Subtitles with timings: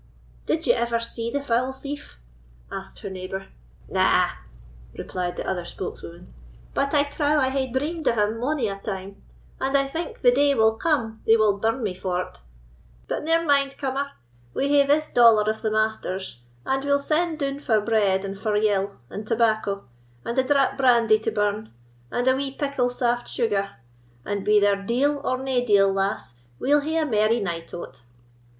[0.47, 2.17] "Did ye ever see the foul thief?"
[2.71, 3.49] asked her neighbour.
[3.87, 4.29] "Na!"
[4.97, 6.33] replied the other spokeswoman;
[6.73, 9.21] "but I trow I hae dreamed of him mony a time,
[9.59, 12.41] and I think the day will come they will burn me for't.
[13.07, 14.13] But ne'er mind, cummer!
[14.55, 18.55] we hae this dollar of the Master's, and we'll send doun for bread and for
[18.57, 19.85] yill, and tobacco,
[20.25, 21.71] and a drap brandy to burn,
[22.09, 23.75] and a wee pickle saft sugar;
[24.25, 28.01] and be there deil, or nae deil, lass, we'll hae a merry night o't."